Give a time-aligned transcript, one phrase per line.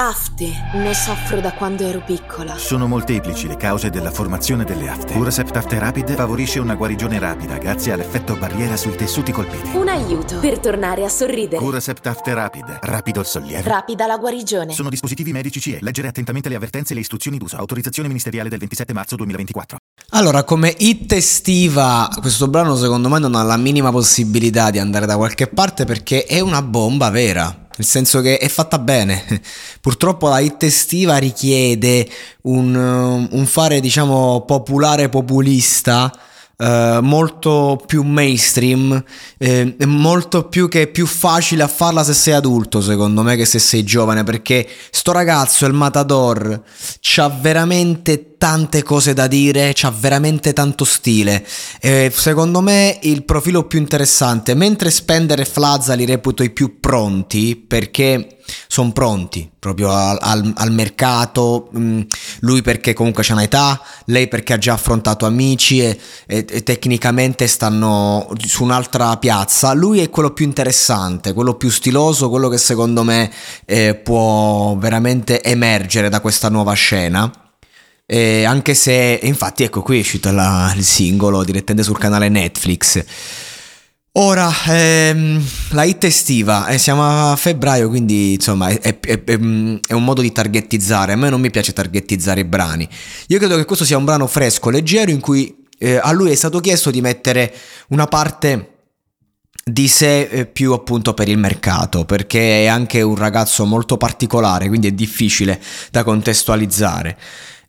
[0.00, 2.56] Afte, ne soffro da quando ero piccola.
[2.56, 5.12] Sono molteplici le cause della formazione delle afte.
[5.12, 9.76] Curasept Afte Rapid favorisce una guarigione rapida grazie all'effetto barriera sui tessuti colpiti.
[9.76, 11.60] Un aiuto per tornare a sorridere.
[11.60, 13.68] Curasept Afte Rapid, rapido il sollievo.
[13.68, 14.72] Rapida la guarigione.
[14.72, 15.78] Sono dispositivi medici CE.
[15.80, 17.56] Leggere attentamente le avvertenze e le istruzioni d'uso.
[17.56, 19.78] Autorizzazione ministeriale del 27 marzo 2024.
[20.10, 25.06] Allora, come hit estiva, questo brano secondo me non ha la minima possibilità di andare
[25.06, 27.66] da qualche parte perché è una bomba vera.
[27.78, 29.24] Nel senso che è fatta bene.
[29.80, 32.08] Purtroppo la hit estiva richiede
[32.42, 36.12] un, un fare, diciamo, popolare populista.
[36.60, 39.00] Uh, molto più mainstream,
[39.38, 43.60] eh, molto più che più facile a farla se sei adulto, secondo me, che se
[43.60, 46.60] sei giovane, perché sto ragazzo, il Matador,
[47.00, 51.46] c'ha veramente tante cose da dire, c'ha veramente tanto stile.
[51.80, 56.80] Eh, secondo me il profilo più interessante, mentre Spender e Flazza li reputo i più
[56.80, 62.00] pronti, perché sono pronti proprio al, al, al mercato, mm,
[62.40, 67.46] lui perché comunque c'è un'età, lei perché ha già affrontato amici e, e, e, tecnicamente
[67.46, 73.02] stanno su un'altra piazza, lui è quello più interessante, quello più stiloso, quello che secondo
[73.02, 73.30] me
[73.64, 77.30] eh, può veramente emergere da questa nuova scena.
[78.10, 83.04] Eh, anche se, infatti, ecco qui è uscito la, il singolo direttamente sul canale Netflix.
[84.20, 89.34] Ora, ehm, la hit estiva, eh, siamo a febbraio, quindi insomma è, è, è, è,
[89.36, 91.12] un modo di targettizzare.
[91.12, 92.88] A me non mi piace targettizzare i brani.
[93.28, 96.34] Io credo che questo sia un brano fresco, leggero, in cui eh, a lui è
[96.34, 97.54] stato chiesto di mettere
[97.90, 98.72] una parte
[99.62, 104.66] di sé eh, più appunto per il mercato, perché è anche un ragazzo molto particolare,
[104.66, 107.16] quindi è difficile da contestualizzare.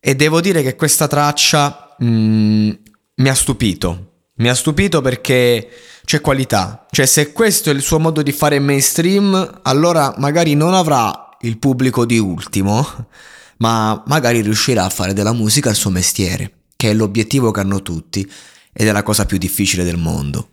[0.00, 2.70] E devo dire che questa traccia mh, mm,
[3.16, 4.07] mi ha stupito.
[4.38, 5.68] Mi ha stupito perché
[6.04, 6.86] c'è qualità.
[6.90, 11.58] Cioè, se questo è il suo modo di fare mainstream, allora magari non avrà il
[11.58, 13.08] pubblico di ultimo,
[13.58, 17.82] ma magari riuscirà a fare della musica il suo mestiere, che è l'obiettivo che hanno
[17.82, 18.28] tutti
[18.72, 20.48] ed è la cosa più difficile del mondo.